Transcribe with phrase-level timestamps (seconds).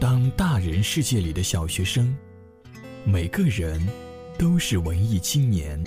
[0.00, 2.12] 当大人世界里的小学生，
[3.04, 3.80] 每个人
[4.36, 5.82] 都是文艺青年。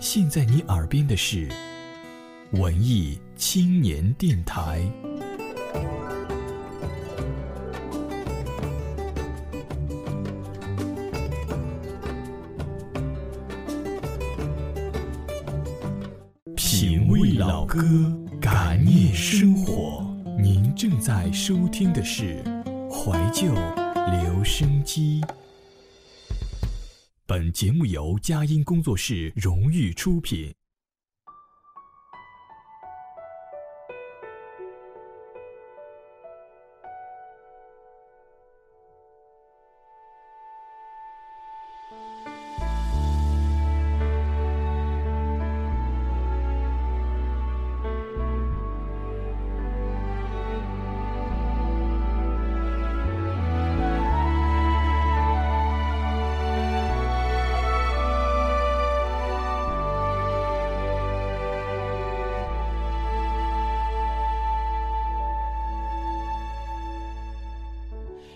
[0.00, 1.48] 现在你耳边的是
[2.52, 4.86] 文艺青年电台。
[16.54, 17.82] 品味老歌，
[18.40, 20.03] 感念生活。
[20.44, 22.36] 您正在收听的是
[22.90, 25.22] 怀旧留声机。
[27.24, 30.54] 本节目由佳音工作室荣誉出品。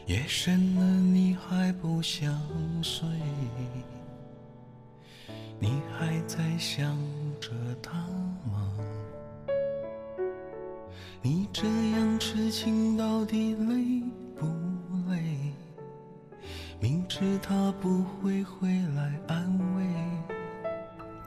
[0.08, 2.34] 夜深了，你还不想
[2.82, 3.06] 睡？
[5.58, 6.96] 你还在想
[7.38, 7.50] 着
[7.82, 7.92] 他
[8.50, 8.72] 吗？
[11.20, 14.02] 你这样痴情到底累
[14.34, 14.46] 不
[15.10, 15.52] 累？
[16.80, 19.84] 明知他不会回来安慰。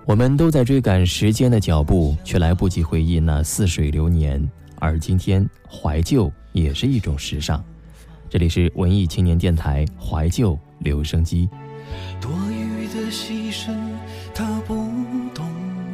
[0.07, 4.49] 我们都在追赶时间的脚步，却来不及回忆那似水流年。
[4.79, 7.63] 而今天，怀旧也是一种时尚。
[8.31, 11.49] 这里是文艺青年电台怀旧留声机。
[12.21, 13.75] 多余的牺牲，
[14.33, 14.73] 他不
[15.35, 15.45] 懂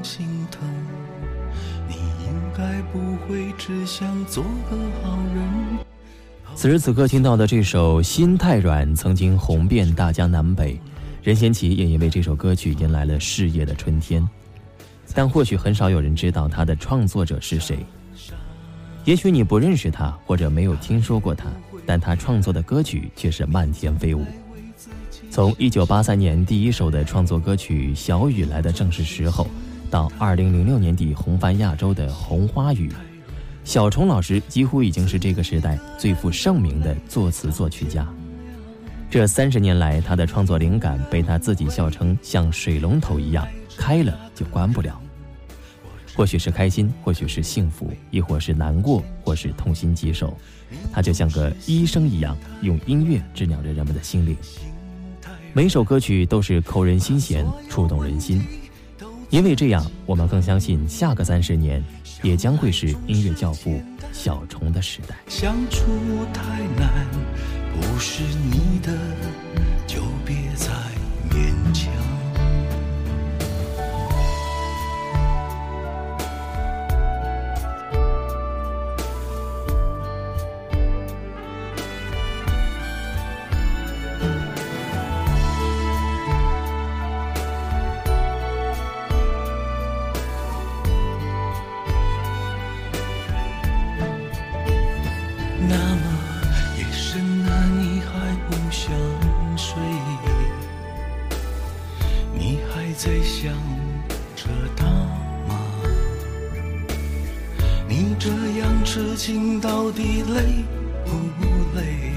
[0.03, 0.61] 心疼。
[1.89, 5.79] 你应该不会只想做个好人。
[6.53, 10.79] 此时此刻听到的这首《心太软》，曾经红遍大江南北，
[11.23, 14.23] 任贤齐也因为这首歌曲迎来了事业的春天。
[15.15, 17.83] 但或许很少有人知道他的创作者是谁。
[19.05, 21.47] 也许你不认识他，或者没有听说过他。
[21.87, 24.23] 但他创作的歌曲却是漫天飞舞。
[25.31, 29.45] 从1983年第一首的创作歌曲《小雨来的正是时候》，
[29.89, 32.89] 到2006年底红翻亚洲的《红花雨》，
[33.63, 38.07] 小虫老师几乎已经是这个时代最负盛名的作词作曲家。
[39.09, 45.01] 这三十年来，他的创作灵感被他自己笑称像水龙头一样，开了就关不了。
[46.17, 50.35] 或许是开心，或许是幸福，亦或是难过，或是痛心疾首，
[50.91, 54.35] 他就像个医生一样，用音乐治疗着人们的心灵。
[55.53, 58.43] 每首歌曲都是扣人心弦，触动人心。
[59.29, 61.83] 因为这样，我们更相信下个三十年，
[62.23, 63.79] 也将会是音乐教父
[64.11, 65.15] 小虫的时代。
[65.27, 65.85] 相处
[66.33, 66.41] 太
[66.79, 67.05] 难，
[67.79, 68.91] 不是你的，
[103.57, 104.85] 想着他
[105.47, 105.59] 吗
[107.87, 108.29] 你这
[108.59, 110.63] 样痴情到底累
[111.05, 111.11] 不
[111.75, 112.13] 累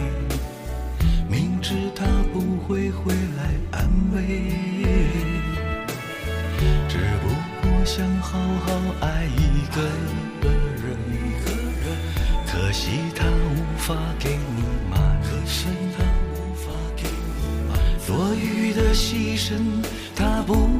[1.29, 4.21] 明知他不会回来安慰。
[6.89, 7.29] 只不
[7.63, 9.81] 过想好好爱一个
[10.83, 10.97] 人
[12.47, 15.41] 可惜他无法给你满分
[18.07, 19.55] 多余的牺牲
[20.17, 20.80] 他不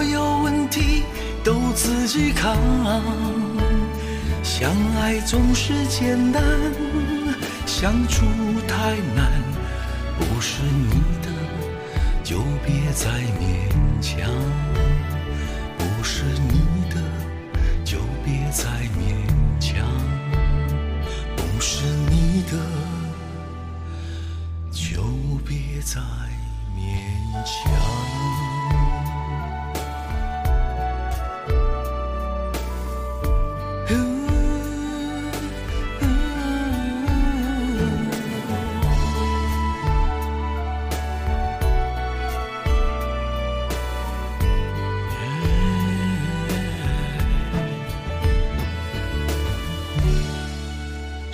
[1.43, 2.55] 都自己扛。
[4.43, 6.43] 相爱总是简单，
[7.65, 8.25] 相处
[8.67, 9.41] 太难。
[10.19, 11.29] 不是你的，
[12.23, 13.09] 就别再
[13.39, 13.69] 勉
[13.99, 14.29] 强；
[15.77, 16.61] 不是你
[16.93, 17.01] 的，
[17.83, 18.69] 就别再
[18.99, 19.15] 勉
[19.59, 19.83] 强；
[21.35, 22.57] 不是你的，
[24.71, 25.01] 就
[25.43, 25.99] 别再
[26.75, 28.50] 勉强。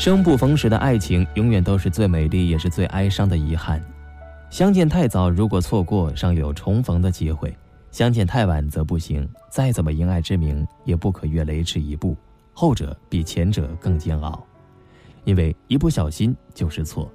[0.08, 3.84] 生不逢时的爱情，永远都是最美丽，也是最哀伤的遗憾。
[4.50, 7.50] 相见太早，如果错过，尚有重逢的机会；
[7.92, 9.28] 相见太晚，则不行。
[9.52, 12.16] 再怎么因爱之名，也不可越雷池一步，
[12.54, 14.42] 后者比前者更煎熬，
[15.26, 17.12] 因为一不小心就是错。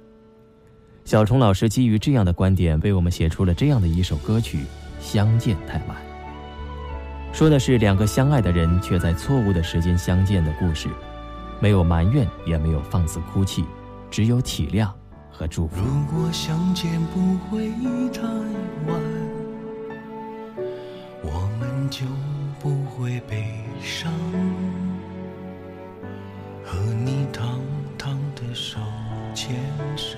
[1.03, 4.59] 小虫老师基于这样的观点，为我们写出了这样的一首歌曲
[4.99, 5.97] 《相见太晚》，
[7.35, 10.87] 说的是两个相爱的人却在错误的时间相见的故事。
[11.63, 13.63] 没有埋怨，也没有放肆哭泣，
[14.11, 14.89] 只有体谅
[15.31, 15.77] 和祝福。
[15.77, 17.69] 如果相见不会
[18.11, 18.21] 太
[18.85, 18.99] 晚，
[21.21, 22.05] 我们就
[22.59, 24.11] 不会悲伤。
[26.65, 27.61] 和你堂
[27.97, 28.77] 堂的手
[29.33, 29.55] 牵
[29.95, 30.17] 手，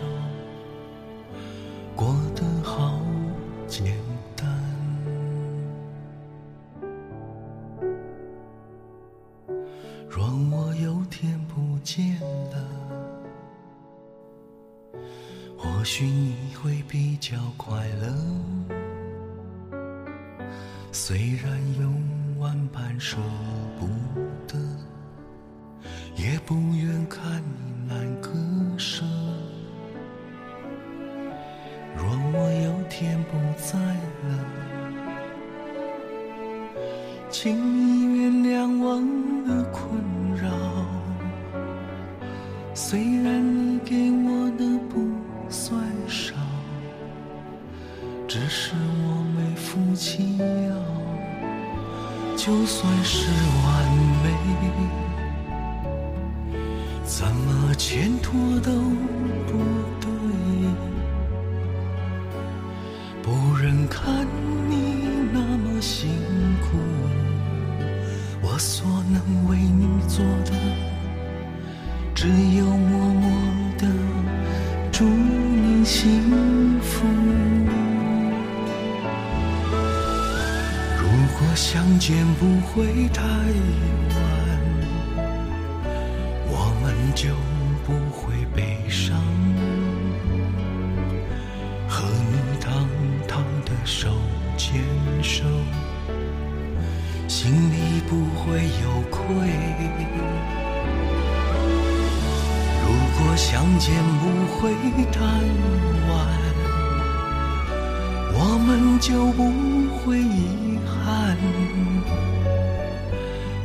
[31.98, 32.04] 若
[32.34, 33.78] 我有天不在
[34.28, 34.30] 了，
[37.30, 39.00] 请你原谅我
[39.48, 39.84] 的困
[40.36, 40.48] 扰。
[42.74, 44.94] 虽然你给我的不
[45.50, 46.36] 算少，
[48.28, 50.44] 只是我没福气要。
[52.36, 53.28] 就算是
[53.64, 53.66] 完
[54.22, 54.26] 美，
[57.06, 58.70] 怎么牵拖的
[63.26, 64.24] 不忍看
[64.70, 65.02] 你
[65.34, 66.12] 那么辛
[66.62, 66.78] 苦，
[68.40, 70.52] 我所能为你做的，
[72.14, 73.32] 只有默默
[73.80, 73.88] 的
[74.92, 77.08] 祝你幸福。
[81.00, 81.08] 如
[81.40, 83.24] 果相见不会太
[84.14, 84.20] 晚，
[86.48, 87.30] 我们就
[93.86, 94.10] 手
[94.58, 94.82] 牵
[95.22, 95.44] 手，
[97.28, 99.22] 心里不会有愧。
[102.82, 102.88] 如
[103.18, 104.24] 果相见不
[104.56, 104.74] 会
[105.12, 105.22] 太
[106.10, 106.18] 晚，
[108.34, 109.40] 我们就不
[110.00, 111.38] 会遗憾。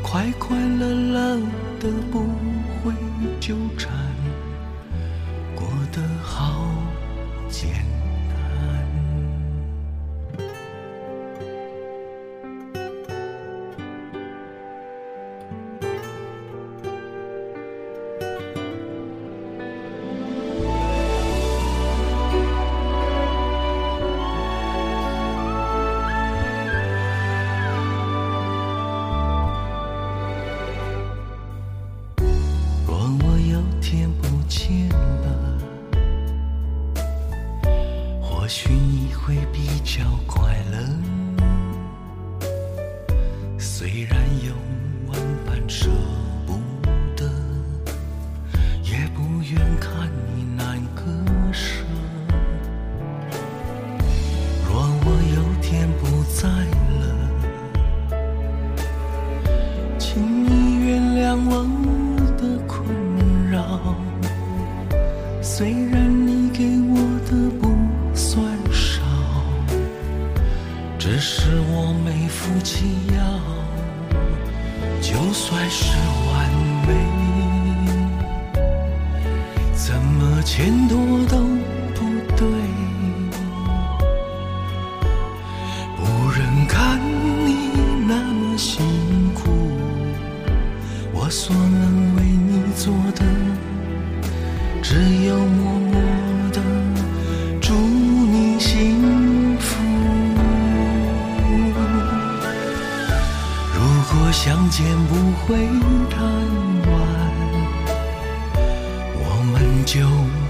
[0.02, 1.36] 快快乐乐
[1.80, 2.20] 的不
[2.82, 2.92] 会
[3.40, 3.90] 纠缠，
[44.00, 44.54] 虽然有
[45.08, 45.90] 万般舍
[46.46, 46.54] 不
[47.14, 47.30] 得，
[48.82, 51.02] 也不愿看你难割
[51.52, 51.84] 舍。
[54.66, 56.48] 若我有天不在
[56.96, 57.02] 了，
[59.98, 61.52] 请你原谅我
[62.38, 62.88] 的困
[63.50, 63.94] 扰。
[65.42, 66.96] 虽然你给我
[67.28, 67.68] 的不
[68.16, 68.42] 算
[68.72, 69.02] 少，
[70.98, 73.19] 只是我没福气要。
[75.10, 75.90] 就算是
[76.28, 76.48] 完
[76.86, 76.94] 美，
[79.74, 80.96] 怎么牵拖
[81.28, 81.36] 都
[104.12, 105.54] 如果相见不会
[106.10, 106.20] 太
[106.90, 106.92] 晚，
[109.14, 110.00] 我们就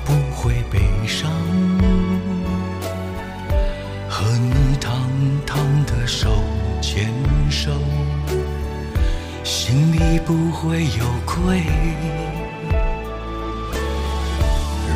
[0.03, 1.31] 不会悲伤。
[4.09, 4.99] 和你堂
[5.47, 6.31] 堂的手
[6.81, 7.13] 牵
[7.51, 7.71] 手，
[9.45, 11.63] 心里不会有愧。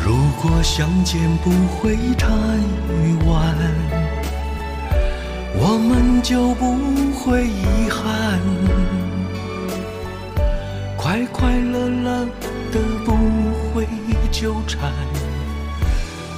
[0.03, 2.27] 如果相见不会太
[3.27, 4.14] 晚。
[5.67, 6.75] 我们就不
[7.13, 8.39] 会遗憾，
[10.95, 12.23] 快快乐乐
[12.71, 13.15] 的不
[13.73, 13.87] 会
[14.31, 14.93] 纠缠，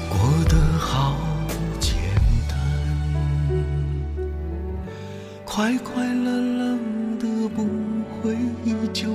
[0.08, 0.18] 过
[0.48, 1.18] 得好
[1.78, 1.98] 简
[2.48, 2.58] 单，
[5.44, 6.78] 快快乐乐
[7.20, 7.68] 的不
[8.24, 8.38] 会
[8.94, 9.10] 纠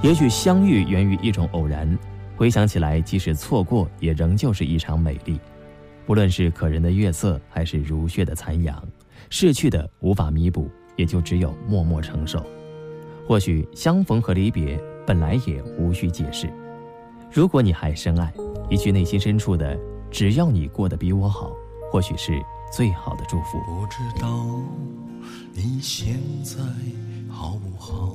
[0.00, 1.98] 也许相遇源于一种偶然，
[2.36, 5.40] 回想起来，即使错过，也仍旧是一场美丽。
[6.06, 8.80] 不论是可人的月色，还是如血的残阳，
[9.28, 12.46] 逝去的无法弥补，也就只有默默承受。
[13.26, 16.48] 或许相逢和离别本来也无需解释。
[17.30, 18.32] 如果你还深爱，
[18.70, 19.76] 一句内心深处的
[20.12, 21.52] “只要你过得比我好”，
[21.90, 22.40] 或许是
[22.72, 23.58] 最好的祝福。
[23.66, 24.46] 不知道
[25.52, 26.14] 你现
[26.44, 26.62] 在
[27.28, 28.14] 好不好？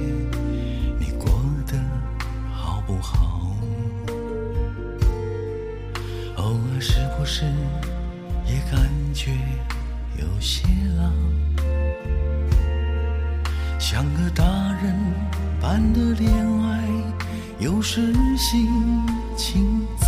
[7.21, 7.45] 不是
[8.47, 9.29] 也感觉
[10.17, 11.03] 有些老？
[13.77, 14.43] 像个大
[14.81, 14.95] 人
[15.61, 16.81] 般的恋爱，
[17.59, 18.67] 有时心
[19.37, 20.07] 情糟。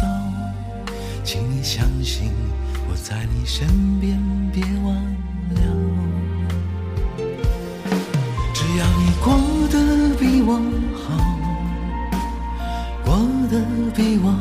[1.24, 2.32] 请你相信
[2.90, 3.68] 我在你身
[4.00, 4.20] 边，
[4.52, 4.96] 别忘
[5.54, 5.62] 了。
[8.56, 9.38] 只要你过
[9.70, 10.60] 得比我
[10.98, 11.06] 好，
[13.06, 13.16] 过
[13.52, 13.62] 得
[13.96, 14.34] 比我，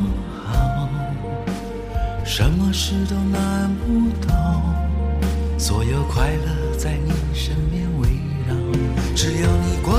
[2.35, 4.59] 什么事都难不倒，
[5.55, 8.09] 所有快乐在你身边围
[8.49, 8.55] 绕。
[9.15, 9.93] 只要你过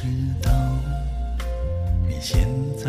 [0.00, 0.04] 知
[0.40, 0.52] 道
[2.06, 2.88] 你现在